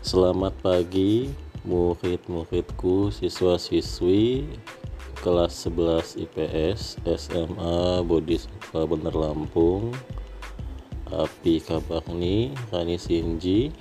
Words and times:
Selamat 0.00 0.56
pagi 0.64 1.28
murid-muridku, 1.68 3.12
siswa-siswi 3.12 4.48
kelas 5.20 5.68
11 5.68 6.24
IPS 6.24 7.04
SMA 7.04 8.00
Bodi 8.08 8.40
Satwa 8.40 8.88
Bener 8.88 9.12
Lampung 9.12 9.92
Api 11.12 11.60
Kabakni 11.60 12.56
Rani 12.72 12.96
Sinji 12.96 13.76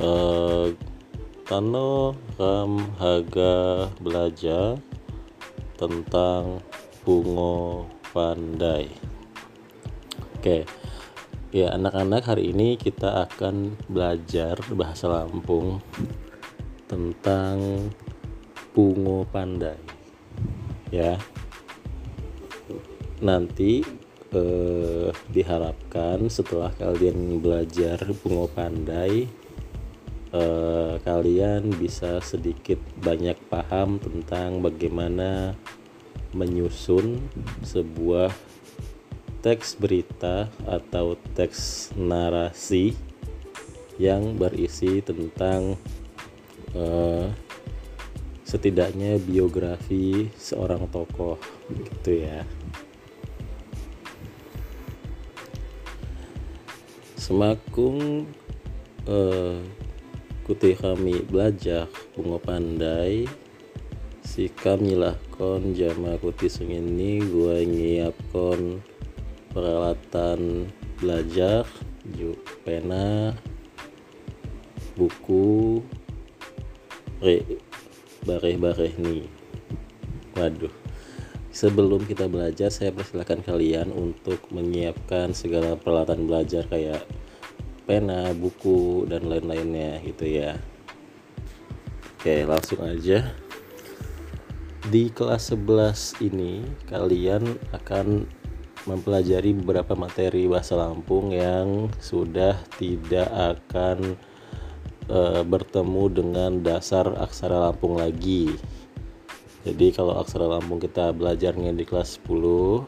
uh, 0.00 0.72
Tano 1.44 2.16
Ram 2.40 2.80
Haga 2.96 3.92
belajar 4.00 4.80
tentang 5.76 6.64
Bungo 7.04 7.84
Pandai 8.16 8.88
Oke 10.40 10.64
okay. 10.64 10.85
Ya, 11.54 11.70
anak-anak 11.78 12.26
hari 12.26 12.50
ini 12.50 12.74
kita 12.74 13.22
akan 13.22 13.78
belajar 13.86 14.58
bahasa 14.74 15.06
Lampung 15.06 15.78
tentang 16.90 17.86
pungo 18.74 19.22
pandai. 19.30 19.78
Ya. 20.90 21.14
Nanti 23.22 23.86
eh, 24.34 25.08
diharapkan 25.30 26.26
setelah 26.26 26.74
kalian 26.74 27.38
belajar 27.38 28.02
pungo 28.18 28.50
pandai 28.50 29.30
eh, 30.34 30.94
kalian 30.98 31.70
bisa 31.78 32.18
sedikit 32.26 32.82
banyak 32.98 33.38
paham 33.46 34.02
tentang 34.02 34.66
bagaimana 34.66 35.54
menyusun 36.34 37.22
sebuah 37.62 38.34
teks 39.40 39.76
berita 39.76 40.48
atau 40.64 41.18
teks 41.36 41.90
narasi 41.96 42.96
yang 43.96 44.36
berisi 44.36 45.00
tentang 45.00 45.80
uh, 46.76 47.28
setidaknya 48.46 49.18
biografi 49.18 50.30
seorang 50.38 50.86
tokoh 50.92 51.40
gitu 51.72 52.22
ya. 52.22 52.46
Semakung 57.18 58.30
uh, 59.10 59.58
kuti 60.46 60.78
kami 60.78 61.26
belajar 61.26 61.90
bunga 62.14 62.38
pandai 62.38 63.26
si 64.22 64.46
kami 64.46 64.94
kon 65.34 65.74
jama 65.74 66.14
kuti 66.22 66.46
sengini 66.46 67.18
gua 67.18 67.66
nyiapkon 67.66 68.78
peralatan 69.56 70.68
belajar 71.00 71.64
pena 72.60 73.32
buku 75.00 75.80
re 77.24 77.40
bareh-bareh 78.28 78.92
nih. 79.00 79.24
Waduh. 80.36 80.74
Sebelum 81.56 82.04
kita 82.04 82.28
belajar 82.28 82.68
saya 82.68 82.92
persilahkan 82.92 83.40
kalian 83.40 83.88
untuk 83.96 84.44
menyiapkan 84.52 85.32
segala 85.32 85.72
peralatan 85.80 86.28
belajar 86.28 86.68
kayak 86.68 87.08
pena, 87.88 88.36
buku, 88.36 89.08
dan 89.08 89.24
lain-lainnya 89.24 90.04
gitu 90.04 90.26
ya. 90.28 90.60
Oke 92.20 92.44
langsung 92.44 92.84
aja. 92.84 93.32
Di 94.92 95.08
kelas 95.08 95.56
11 95.56 96.20
ini 96.20 96.60
kalian 96.92 97.56
akan 97.72 98.28
mempelajari 98.86 99.50
beberapa 99.52 99.98
materi 99.98 100.46
bahasa 100.46 100.78
Lampung 100.78 101.34
yang 101.34 101.90
sudah 101.98 102.54
tidak 102.78 103.26
akan 103.34 104.14
e, 105.10 105.18
bertemu 105.42 106.04
dengan 106.10 106.50
dasar 106.62 107.10
aksara 107.18 107.66
Lampung 107.70 107.98
lagi. 107.98 108.54
Jadi 109.66 109.90
kalau 109.90 110.22
aksara 110.22 110.46
Lampung 110.46 110.78
kita 110.78 111.10
belajarnya 111.10 111.74
di 111.74 111.82
kelas 111.82 112.22
10, 112.22 112.86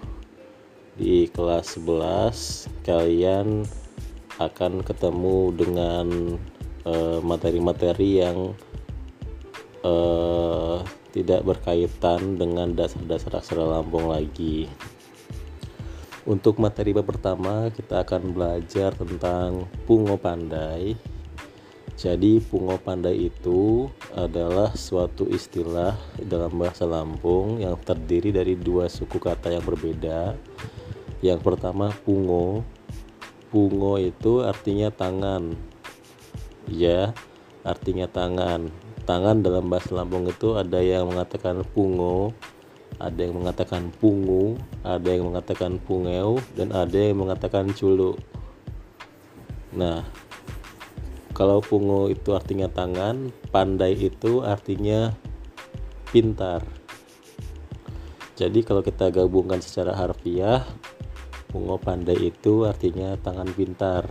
di 0.95 1.27
kelas 1.35 1.75
11 1.83 2.87
kalian 2.87 3.67
akan 4.39 4.87
ketemu 4.87 5.51
dengan 5.51 6.07
eh, 6.87 7.19
materi-materi 7.27 8.23
yang 8.23 8.55
e, 9.83 9.95
tidak 11.11 11.43
berkaitan 11.43 12.39
dengan 12.39 12.71
dasar-dasar 12.79 13.43
aksara 13.43 13.67
Lampung 13.67 14.15
lagi. 14.15 14.71
Untuk 16.29 16.61
materi 16.61 16.93
pertama 16.93 17.73
kita 17.73 18.05
akan 18.05 18.37
belajar 18.37 18.93
tentang 18.93 19.65
pungo 19.89 20.21
pandai. 20.21 20.93
Jadi 21.97 22.37
pungo 22.45 22.77
pandai 22.77 23.33
itu 23.33 23.89
adalah 24.13 24.77
suatu 24.77 25.25
istilah 25.25 25.97
dalam 26.21 26.53
bahasa 26.61 26.85
Lampung 26.85 27.65
yang 27.65 27.81
terdiri 27.81 28.29
dari 28.29 28.61
dua 28.61 28.93
suku 28.93 29.17
kata 29.17 29.57
yang 29.57 29.65
berbeda. 29.65 30.37
Yang 31.25 31.41
pertama 31.41 31.97
pungo. 32.05 32.61
Pungo 33.49 33.97
itu 33.97 34.45
artinya 34.45 34.93
tangan. 34.93 35.57
Ya, 36.69 37.17
artinya 37.65 38.05
tangan. 38.05 38.69
Tangan 39.09 39.41
dalam 39.41 39.73
bahasa 39.73 39.97
Lampung 39.97 40.29
itu 40.29 40.61
ada 40.61 40.85
yang 40.85 41.09
mengatakan 41.09 41.65
pungo, 41.73 42.37
ada 42.99 43.21
yang 43.23 43.39
mengatakan 43.39 43.95
pungu, 43.95 44.59
ada 44.83 45.07
yang 45.07 45.31
mengatakan 45.31 45.79
pungeu, 45.79 46.43
dan 46.59 46.75
ada 46.75 46.99
yang 46.99 47.23
mengatakan 47.23 47.71
culu. 47.71 48.19
Nah, 49.75 50.03
kalau 51.31 51.63
pungu 51.63 52.11
itu 52.11 52.35
artinya 52.35 52.67
tangan, 52.67 53.31
pandai 53.55 53.95
itu 53.95 54.43
artinya 54.43 55.15
pintar. 56.11 56.67
Jadi 58.35 58.67
kalau 58.67 58.83
kita 58.83 59.15
gabungkan 59.15 59.63
secara 59.63 59.95
harfiah, 59.95 60.67
pungo 61.51 61.79
pandai 61.79 62.35
itu 62.35 62.67
artinya 62.67 63.15
tangan 63.19 63.51
pintar. 63.55 64.07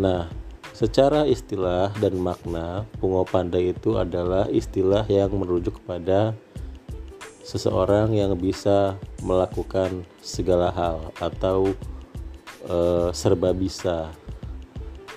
Nah, 0.00 0.32
secara 0.72 1.28
istilah 1.28 1.92
dan 2.00 2.16
makna, 2.16 2.88
pungo 2.96 3.28
pandai 3.28 3.76
itu 3.76 4.00
adalah 4.00 4.48
istilah 4.48 5.04
yang 5.08 5.32
merujuk 5.36 5.80
kepada 5.80 6.32
seseorang 7.42 8.14
yang 8.14 8.32
bisa 8.38 8.96
melakukan 9.22 10.06
segala 10.22 10.70
hal 10.70 11.10
atau 11.18 11.74
e, 12.66 12.78
serba 13.10 13.50
bisa 13.50 14.14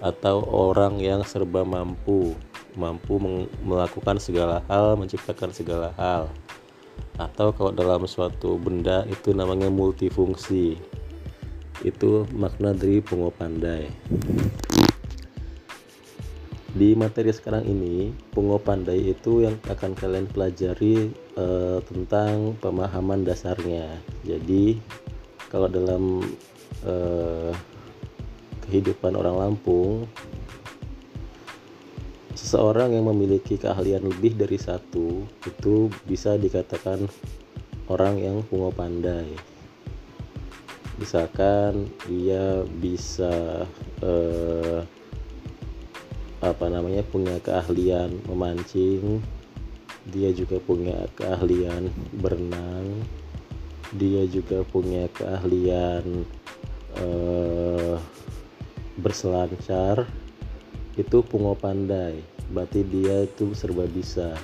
atau 0.01 0.43
orang 0.49 0.99
yang 0.99 1.21
serba 1.23 1.61
mampu 1.63 2.33
mampu 2.75 3.15
melakukan 3.63 4.19
segala 4.19 4.59
hal 4.67 4.99
menciptakan 4.99 5.55
segala 5.55 5.95
hal. 5.95 6.27
Atau 7.15 7.55
kalau 7.55 7.71
dalam 7.71 8.03
suatu 8.03 8.59
benda 8.59 9.07
itu 9.07 9.31
namanya 9.31 9.71
multifungsi 9.71 10.75
itu 11.87 12.27
makna 12.35 12.75
dari 12.75 12.99
pungo 12.99 13.31
pandai 13.31 13.87
di 16.75 16.91
materi 16.91 17.31
sekarang 17.31 17.63
ini 17.63 18.11
pungo 18.35 18.59
pandai 18.59 19.15
itu 19.15 19.47
yang 19.47 19.55
akan 19.71 19.95
kalian 19.95 20.27
pelajari 20.27 21.07
uh, 21.39 21.79
tentang 21.87 22.59
pemahaman 22.59 23.23
dasarnya. 23.23 23.95
Jadi 24.27 24.75
kalau 25.47 25.71
dalam 25.71 26.19
uh, 26.83 27.55
kehidupan 28.67 29.15
orang 29.15 29.39
Lampung 29.39 30.03
seseorang 32.35 32.91
yang 32.91 33.07
memiliki 33.07 33.55
keahlian 33.55 34.03
lebih 34.11 34.35
dari 34.35 34.59
satu 34.59 35.23
itu 35.47 35.87
bisa 36.03 36.35
dikatakan 36.35 37.07
orang 37.87 38.19
yang 38.19 38.43
pungo 38.51 38.75
pandai. 38.75 39.31
Misalkan 40.99 41.87
dia 42.11 42.67
bisa 42.83 43.63
uh, 44.03 44.83
apa 46.45 46.69
namanya 46.69 47.01
punya 47.01 47.41
keahlian 47.41 48.21
memancing. 48.29 49.17
Dia 50.05 50.29
juga 50.37 50.61
punya 50.61 51.09
keahlian 51.17 51.89
berenang. 52.21 53.01
Dia 53.97 54.29
juga 54.29 54.61
punya 54.69 55.09
keahlian 55.17 56.29
uh, 57.01 57.97
berselancar. 59.01 60.05
Itu 60.93 61.25
pungo 61.25 61.57
pandai. 61.57 62.21
Berarti 62.53 62.85
dia 62.85 63.25
itu 63.25 63.57
serba 63.57 63.89
bisa. 63.89 64.37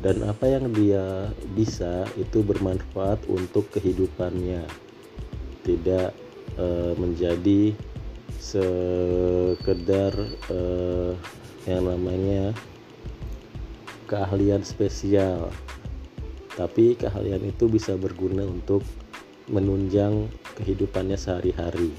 Dan 0.00 0.24
apa 0.24 0.48
yang 0.48 0.72
dia 0.72 1.28
bisa 1.52 2.08
itu 2.16 2.40
bermanfaat 2.40 3.28
untuk 3.28 3.68
kehidupannya. 3.76 4.64
Tidak 5.62 6.10
uh, 6.56 6.92
menjadi 6.96 7.76
sekedar 8.42 10.10
uh, 10.50 11.14
yang 11.68 11.86
namanya 11.86 12.54
keahlian 14.10 14.66
spesial 14.66 15.48
tapi 16.52 16.94
keahlian 16.98 17.48
itu 17.48 17.70
bisa 17.70 17.96
berguna 17.96 18.44
untuk 18.44 18.84
menunjang 19.48 20.28
kehidupannya 20.60 21.16
sehari-hari 21.16 21.90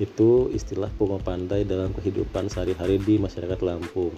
itu 0.00 0.48
istilah 0.56 0.88
pungo 0.96 1.20
pandai 1.20 1.68
dalam 1.68 1.92
kehidupan 1.92 2.48
sehari-hari 2.48 2.96
di 2.96 3.20
masyarakat 3.20 3.60
Lampung. 3.60 4.14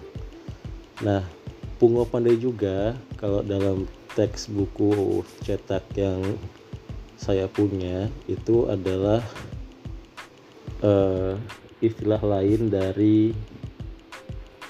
Nah, 1.03 1.19
pungo 1.75 2.07
pandai 2.07 2.39
juga 2.39 2.95
kalau 3.19 3.43
dalam 3.43 3.83
teks 4.15 4.47
buku 4.47 5.23
cetak 5.43 5.83
yang 5.99 6.23
saya 7.19 7.51
punya 7.51 8.07
itu 8.31 8.71
adalah 8.71 9.19
uh, 10.79 11.35
istilah 11.83 12.23
lain 12.23 12.71
dari 12.71 13.35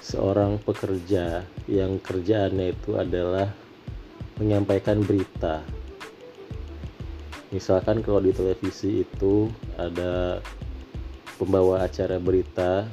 seorang 0.06 0.62
pekerja 0.62 1.42
yang 1.66 1.98
kerjaannya 1.98 2.70
itu 2.70 2.94
adalah 2.94 3.50
menyampaikan 4.38 5.02
berita. 5.02 5.66
Misalkan 7.50 8.06
kalau 8.06 8.22
di 8.22 8.30
televisi 8.30 9.02
itu 9.02 9.50
ada 9.74 10.38
pembawa 11.42 11.82
acara 11.82 12.22
berita 12.22 12.86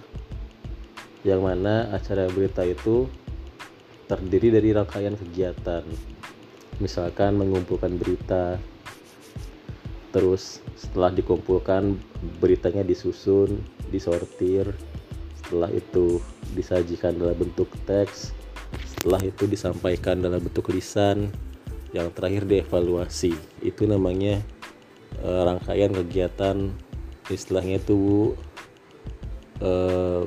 yang 1.21 1.45
mana 1.45 1.93
acara 1.93 2.25
berita 2.33 2.65
itu 2.65 3.05
terdiri 4.09 4.51
dari 4.51 4.75
rangkaian 4.75 5.15
kegiatan 5.15 5.85
misalkan 6.83 7.39
mengumpulkan 7.39 7.95
berita 7.95 8.59
terus 10.11 10.59
setelah 10.75 11.15
dikumpulkan 11.15 11.95
beritanya 12.43 12.83
disusun 12.83 13.63
disortir 13.87 14.75
setelah 15.53 15.69
itu 15.69 16.17
disajikan 16.57 17.13
dalam 17.13 17.37
bentuk 17.37 17.69
teks 17.85 18.33
setelah 18.89 19.21
itu 19.21 19.45
disampaikan 19.45 20.17
dalam 20.17 20.41
bentuk 20.41 20.73
lisan 20.73 21.29
yang 21.93 22.09
terakhir 22.09 22.49
dievaluasi. 22.49 23.37
Itu 23.61 23.85
namanya 23.85 24.41
e, 25.21 25.29
rangkaian 25.29 25.93
kegiatan 25.93 26.73
istilahnya 27.29 27.77
itu 27.77 28.33
uh, 29.61 30.25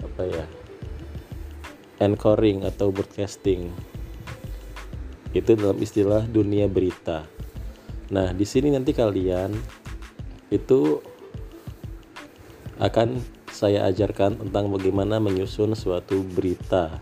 apa 0.00 0.22
ya 0.30 0.46
anchoring 1.98 2.62
atau 2.62 2.94
broadcasting. 2.94 3.74
Itu 5.34 5.58
dalam 5.58 5.82
istilah 5.82 6.22
dunia 6.30 6.70
berita. 6.70 7.26
Nah 8.14 8.30
di 8.30 8.46
sini 8.46 8.70
nanti 8.70 8.94
kalian 8.94 9.50
itu 10.54 11.02
akan 12.84 13.16
saya 13.48 13.88
ajarkan 13.88 14.44
tentang 14.44 14.68
bagaimana 14.68 15.16
menyusun 15.16 15.72
suatu 15.72 16.20
berita 16.20 17.00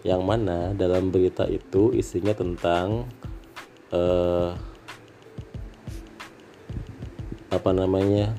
yang 0.00 0.24
mana 0.24 0.72
dalam 0.72 1.12
berita 1.12 1.44
itu 1.44 1.92
isinya 1.92 2.32
tentang 2.32 3.04
uh, 3.92 4.56
apa 7.52 7.70
namanya 7.76 8.32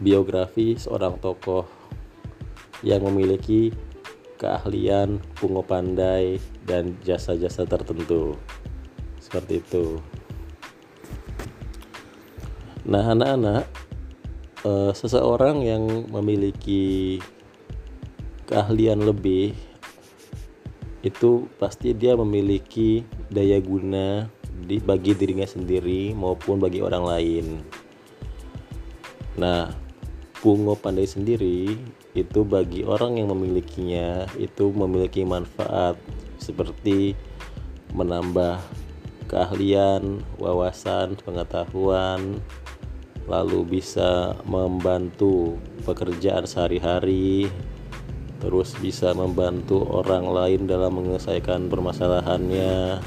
biografi 0.00 0.76
seorang 0.76 1.16
tokoh 1.20 1.64
yang 2.80 3.04
memiliki 3.04 3.72
keahlian, 4.40 5.20
pungo 5.36 5.60
pandai 5.60 6.40
dan 6.64 6.96
jasa-jasa 7.04 7.68
tertentu. 7.68 8.40
Seperti 9.20 9.60
itu. 9.60 10.00
Nah, 12.88 13.12
anak-anak, 13.12 13.68
eh, 14.64 14.92
seseorang 14.92 15.62
yang 15.64 16.10
memiliki 16.10 17.18
keahlian 18.50 19.06
lebih 19.06 19.54
itu 21.00 21.48
pasti 21.56 21.96
dia 21.96 22.12
memiliki 22.12 23.06
daya 23.32 23.56
guna 23.62 24.28
di 24.60 24.76
bagi 24.76 25.16
dirinya 25.16 25.48
sendiri 25.48 26.12
maupun 26.12 26.60
bagi 26.60 26.84
orang 26.84 27.04
lain. 27.08 27.46
Nah, 29.40 29.72
pungo 30.44 30.76
pandai 30.76 31.08
sendiri 31.08 31.72
itu 32.12 32.40
bagi 32.44 32.84
orang 32.84 33.16
yang 33.16 33.32
memilikinya 33.32 34.28
itu 34.36 34.68
memiliki 34.74 35.24
manfaat 35.24 35.96
seperti 36.36 37.16
menambah 37.96 38.60
keahlian, 39.30 40.20
wawasan, 40.42 41.14
pengetahuan, 41.22 42.42
lalu 43.30 43.78
bisa 43.78 44.34
membantu 44.42 45.54
pekerjaan 45.86 46.50
sehari-hari, 46.50 47.46
terus 48.42 48.74
bisa 48.82 49.14
membantu 49.14 49.86
orang 49.86 50.26
lain 50.26 50.66
dalam 50.66 50.98
menyelesaikan 50.98 51.70
permasalahannya, 51.70 52.98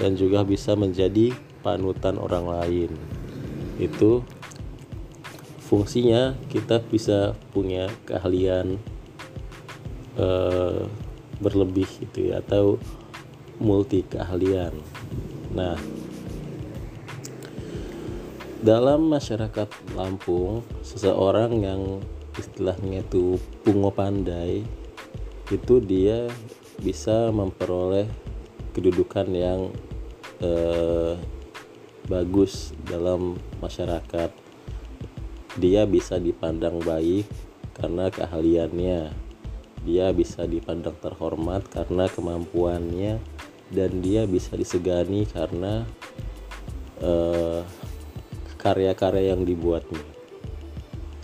dan 0.00 0.10
juga 0.16 0.48
bisa 0.48 0.72
menjadi 0.72 1.36
panutan 1.60 2.16
orang 2.16 2.48
lain. 2.48 2.90
Itu 3.76 4.24
fungsinya 5.68 6.32
kita 6.48 6.80
bisa 6.88 7.36
punya 7.52 7.92
keahlian 8.08 8.80
uh, 10.16 10.88
berlebih 11.44 11.86
itu 12.00 12.32
ya 12.32 12.40
atau 12.40 12.80
multi 13.60 14.00
keahlian 14.08 14.72
nah 15.52 15.76
dalam 18.58 19.06
masyarakat 19.06 19.70
Lampung 19.94 20.66
seseorang 20.82 21.62
yang 21.62 21.82
istilahnya 22.34 23.06
itu 23.06 23.38
pungo 23.62 23.90
pandai 23.94 24.66
itu 25.50 25.74
dia 25.80 26.26
bisa 26.78 27.30
memperoleh 27.34 28.06
kedudukan 28.74 29.26
yang 29.30 29.60
eh, 30.42 31.14
bagus 32.06 32.76
dalam 32.86 33.36
masyarakat. 33.58 34.30
Dia 35.58 35.82
bisa 35.88 36.22
dipandang 36.22 36.78
baik 36.82 37.26
karena 37.74 38.12
keahliannya. 38.12 39.10
Dia 39.82 40.06
bisa 40.12 40.44
dipandang 40.46 40.94
terhormat 41.00 41.66
karena 41.70 42.06
kemampuannya. 42.06 43.18
Dan 43.68 44.00
dia 44.00 44.24
bisa 44.24 44.56
disegani 44.56 45.28
karena 45.28 45.84
eh, 47.02 47.60
karya-karya 48.68 49.32
yang 49.32 49.48
dibuatnya 49.48 50.04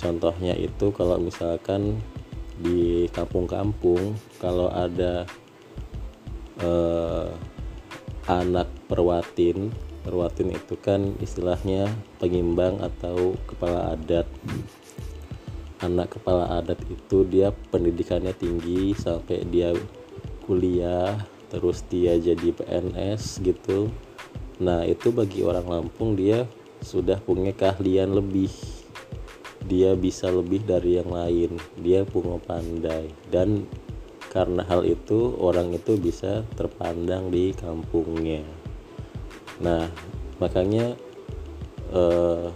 contohnya 0.00 0.56
itu 0.56 0.88
kalau 0.96 1.20
misalkan 1.20 2.00
di 2.56 3.04
kampung-kampung 3.12 4.16
kalau 4.40 4.72
ada 4.72 5.28
eh, 6.64 7.28
anak 8.24 8.72
perwatin 8.88 9.68
perwatin 10.04 10.52
itu 10.52 10.76
kan 10.76 11.16
istilahnya 11.18 11.88
pengimbang 12.20 12.76
atau 12.84 13.32
kepala 13.48 13.96
adat. 13.96 14.28
Anak 15.80 16.20
kepala 16.20 16.60
adat 16.60 16.78
itu 16.92 17.24
dia 17.24 17.50
pendidikannya 17.72 18.36
tinggi 18.36 18.92
sampai 18.94 19.48
dia 19.48 19.72
kuliah 20.44 21.24
terus 21.48 21.82
dia 21.88 22.20
jadi 22.20 22.52
PNS 22.52 23.40
gitu. 23.40 23.88
Nah 24.60 24.84
itu 24.84 25.10
bagi 25.10 25.40
orang 25.40 25.66
Lampung 25.66 26.14
dia 26.14 26.44
sudah 26.84 27.16
punya 27.18 27.56
keahlian 27.56 28.12
lebih. 28.12 28.52
Dia 29.64 29.96
bisa 29.96 30.28
lebih 30.28 30.68
dari 30.68 31.00
yang 31.00 31.08
lain. 31.08 31.56
Dia 31.80 32.04
punya 32.04 32.36
pandai. 32.44 33.08
Dan 33.32 33.64
karena 34.28 34.66
hal 34.68 34.84
itu 34.84 35.32
orang 35.40 35.72
itu 35.72 35.96
bisa 35.96 36.44
terpandang 36.54 37.32
di 37.32 37.56
kampungnya. 37.56 38.44
Nah 39.64 39.88
makanya 40.42 40.92
eh, 41.94 42.46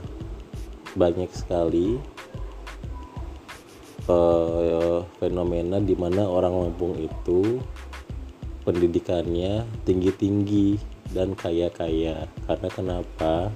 banyak 0.98 1.30
sekali 1.30 1.96
eh, 4.10 4.98
fenomena 5.22 5.78
di 5.78 5.94
mana 5.94 6.26
orang 6.26 6.66
Lampung 6.66 6.98
itu 6.98 7.62
pendidikannya 8.66 9.64
tinggi-tinggi 9.86 10.76
dan 11.14 11.32
kaya-kaya. 11.38 12.26
Karena 12.44 12.68
kenapa 12.74 13.54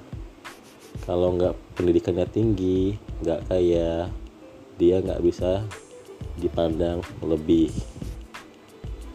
kalau 1.02 1.34
nggak 1.34 1.54
pendidikannya 1.74 2.26
tinggi 2.30 2.96
nggak 3.22 3.50
kaya 3.50 4.08
dia 4.78 4.96
nggak 5.02 5.22
bisa 5.22 5.62
dipandang 6.38 7.02
lebih 7.20 7.70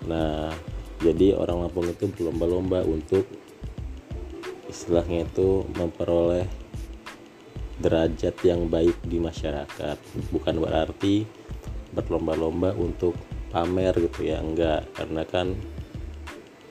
Nah, 0.08 0.56
jadi 1.04 1.36
orang 1.36 1.68
Lampung 1.68 1.92
itu 1.92 2.08
berlomba-lomba 2.08 2.80
untuk 2.88 3.28
istilahnya 4.72 5.28
itu 5.28 5.68
memperoleh 5.76 6.48
derajat 7.84 8.36
yang 8.48 8.72
baik 8.72 8.96
di 9.04 9.20
masyarakat. 9.20 10.00
Bukan 10.32 10.56
berarti 10.64 11.28
berlomba-lomba 11.92 12.72
untuk 12.80 13.20
pamer 13.52 13.94
gitu 14.00 14.32
ya, 14.32 14.40
enggak. 14.40 14.88
Karena 14.96 15.28
kan 15.28 15.54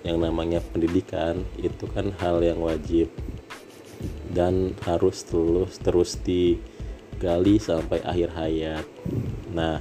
yang 0.00 0.16
namanya 0.24 0.64
pendidikan 0.72 1.44
itu 1.60 1.84
kan 1.92 2.08
hal 2.16 2.40
yang 2.40 2.56
wajib 2.64 3.12
dan 4.30 4.76
harus 4.84 5.24
terus 5.24 5.78
terus 5.80 6.10
digali 6.20 7.56
sampai 7.60 8.00
akhir 8.04 8.30
hayat. 8.36 8.86
Nah, 9.52 9.80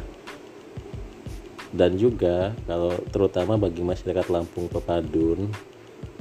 dan 1.76 2.00
juga 2.00 2.56
kalau 2.64 2.96
terutama 3.12 3.60
bagi 3.60 3.84
masyarakat 3.84 4.32
Lampung 4.32 4.72
Pepadun 4.72 5.52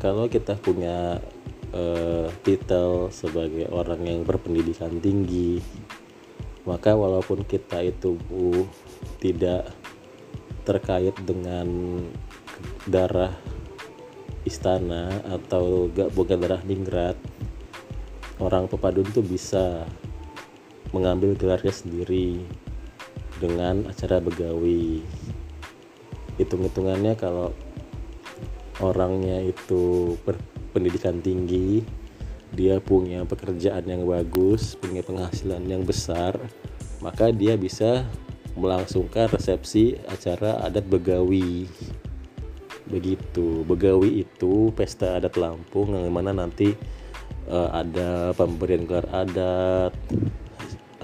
kalau 0.03 0.27
kita 0.27 0.59
punya 0.59 1.23
uh, 1.71 2.27
titel 2.43 3.15
sebagai 3.15 3.71
orang 3.71 4.03
yang 4.03 4.21
berpendidikan 4.27 4.99
tinggi 4.99 5.63
maka 6.65 6.97
walaupun 6.97 7.45
kita 7.45 7.85
itu 7.85 8.17
bu, 8.27 8.67
tidak 9.21 9.69
terkait 10.65 11.13
dengan 11.23 12.01
darah 12.89 13.37
istana 14.49 15.13
atau 15.29 15.93
gak 15.93 16.13
bukan 16.17 16.41
darah 16.41 16.65
ningrat 16.65 17.17
orang 18.39 18.67
pepadun 18.67 19.07
tuh 19.11 19.23
bisa 19.23 19.87
mengambil 20.95 21.35
gelarnya 21.35 21.75
sendiri 21.75 22.43
dengan 23.43 23.91
acara 23.91 24.23
begawi. 24.23 25.03
Hitung-hitungannya 26.39 27.15
kalau 27.15 27.55
orangnya 28.83 29.39
itu 29.43 30.15
berpendidikan 30.27 31.23
tinggi 31.23 31.87
dia 32.55 32.79
punya 32.79 33.27
pekerjaan 33.27 33.83
yang 33.87 34.07
bagus 34.07 34.79
punya 34.79 35.03
penghasilan 35.03 35.63
yang 35.67 35.83
besar 35.83 36.39
maka 37.03 37.35
dia 37.35 37.59
bisa 37.59 38.07
melangsungkan 38.55 39.29
resepsi 39.29 39.99
acara 40.07 40.63
adat 40.63 40.87
begawi. 40.87 41.67
Begitu. 42.87 43.67
Begawi 43.67 44.23
itu 44.23 44.71
pesta 44.73 45.19
adat 45.19 45.35
Lampung 45.35 45.93
yang 45.93 46.15
mana 46.15 46.31
nanti 46.31 46.73
uh, 47.49 47.71
ada 47.73 48.33
pemberian 48.37 48.85
gelar 48.89 49.09
adat 49.13 49.93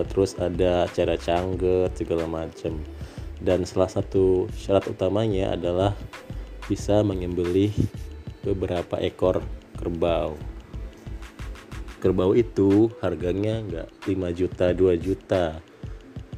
terus 0.00 0.32
ada 0.40 0.88
acara 0.88 1.12
cangget 1.20 1.92
segala 1.92 2.24
macam 2.24 2.80
dan 3.40 3.64
salah 3.68 3.88
satu 3.88 4.48
syarat 4.56 4.88
utamanya 4.88 5.56
adalah 5.56 5.92
bisa 6.68 7.00
menyembelih 7.00 7.72
beberapa 8.44 9.00
ekor 9.00 9.44
kerbau. 9.76 10.36
Kerbau 12.00 12.32
itu 12.32 12.88
harganya 13.04 13.60
nggak 13.60 13.88
5 14.08 14.38
juta 14.38 14.66
2 14.72 14.96
juta 15.00 15.44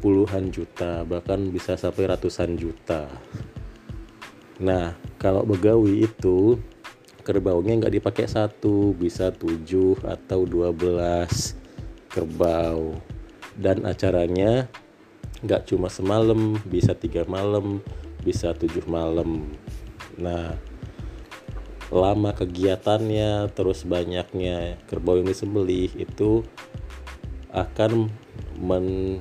puluhan 0.03 0.51
juta 0.51 1.07
bahkan 1.07 1.39
bisa 1.55 1.79
sampai 1.79 2.11
ratusan 2.11 2.59
juta. 2.59 3.07
Nah 4.59 4.99
kalau 5.23 5.47
begawi 5.47 6.07
itu 6.07 6.59
kerbaunya 7.23 7.79
nggak 7.79 7.95
dipakai 8.03 8.27
satu 8.27 8.93
bisa 8.99 9.31
7 9.31 10.03
atau 10.03 10.45
12 10.45 11.57
kerbau. 12.11 12.99
Dan 13.57 13.87
acaranya 13.87 14.67
nggak 15.43 15.71
cuma 15.71 15.91
semalam 15.91 16.59
bisa 16.67 16.95
tiga 16.95 17.27
malam 17.27 17.83
bisa 18.23 18.55
tujuh 18.55 18.87
malam. 18.87 19.51
Nah 20.19 20.55
lama 21.93 22.33
kegiatannya 22.33 23.53
terus 23.53 23.85
banyaknya 23.85 24.81
kerbau 24.89 25.21
yang 25.21 25.29
disembelih 25.29 25.93
itu 26.01 26.41
akan 27.53 28.09
men 28.57 29.21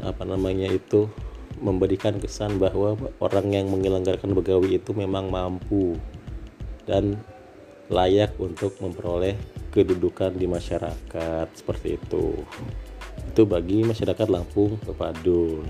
apa 0.00 0.24
namanya 0.24 0.72
itu 0.72 1.12
memberikan 1.60 2.16
kesan 2.16 2.56
bahwa 2.56 2.96
orang 3.20 3.52
yang 3.52 3.66
menyelenggarakan 3.68 4.32
begawi 4.32 4.80
itu 4.80 4.96
memang 4.96 5.28
mampu 5.28 6.00
dan 6.88 7.20
layak 7.92 8.32
untuk 8.40 8.72
memperoleh 8.80 9.36
kedudukan 9.68 10.32
di 10.32 10.48
masyarakat 10.48 11.46
seperti 11.52 12.00
itu. 12.00 12.40
Itu 13.28 13.44
bagi 13.44 13.84
masyarakat 13.84 14.28
Lampung 14.32 14.80
Pepadun. 14.80 15.68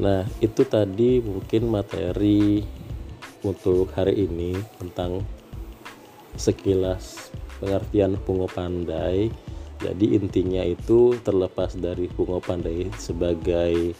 Nah 0.00 0.24
itu 0.40 0.64
tadi 0.64 1.20
mungkin 1.20 1.68
materi 1.68 2.64
untuk 3.44 3.92
hari 3.92 4.24
ini 4.24 4.56
tentang 4.80 5.20
sekilas 6.40 7.32
pengertian 7.60 8.16
pungo 8.24 8.48
pandai. 8.48 9.28
Jadi 9.80 10.16
intinya 10.16 10.60
itu 10.60 11.16
terlepas 11.24 11.72
dari 11.76 12.08
pungo 12.08 12.40
pandai 12.40 12.88
sebagai 13.00 13.96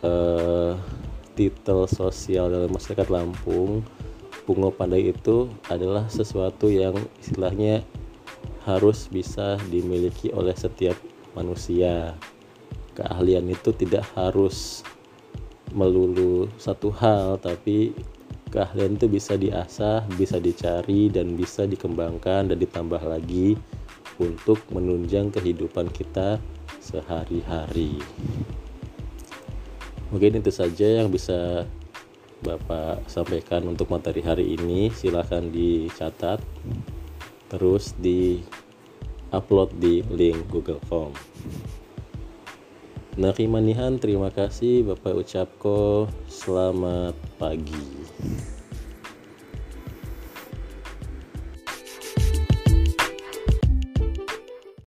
uh, 0.00 0.72
titel 1.34 1.88
sosial 1.88 2.52
dalam 2.52 2.70
masyarakat 2.72 3.08
Lampung 3.08 3.84
pungo 4.42 4.74
pandai 4.74 5.14
itu 5.14 5.46
adalah 5.70 6.10
sesuatu 6.10 6.66
yang 6.66 6.98
istilahnya 7.22 7.86
harus 8.66 9.06
bisa 9.10 9.58
dimiliki 9.70 10.30
oleh 10.34 10.54
setiap 10.54 10.98
manusia. 11.34 12.14
Keahlian 12.92 13.48
itu 13.48 13.72
tidak 13.72 14.04
harus 14.12 14.84
melulu 15.72 16.50
satu 16.60 16.92
hal, 16.92 17.40
tapi 17.40 17.96
keahlian 18.52 19.00
itu 19.00 19.08
bisa 19.08 19.34
diasah, 19.34 20.04
bisa 20.20 20.36
dicari, 20.36 21.08
dan 21.08 21.32
bisa 21.34 21.64
dikembangkan 21.64 22.52
dan 22.52 22.58
ditambah 22.60 23.00
lagi 23.00 23.56
untuk 24.20 24.60
menunjang 24.68 25.32
kehidupan 25.32 25.88
kita 25.88 26.36
sehari-hari. 26.78 27.96
Mungkin 30.12 30.44
itu 30.44 30.52
saja 30.52 31.00
yang 31.00 31.08
bisa 31.08 31.64
Bapak 32.44 33.08
sampaikan 33.08 33.64
untuk 33.64 33.88
materi 33.88 34.20
hari 34.20 34.58
ini. 34.58 34.92
Silahkan 34.92 35.40
dicatat 35.40 36.42
terus 37.48 37.96
di 37.96 38.44
upload 39.32 39.72
di 39.80 40.04
link 40.12 40.52
Google 40.52 40.82
Form. 40.84 41.16
Nari 43.16 43.48
Manihan, 43.48 43.96
terima 43.96 44.28
kasih 44.28 44.84
Bapak 44.84 45.24
ucapko 45.24 46.08
selamat 46.28 47.16
pagi. 47.40 48.51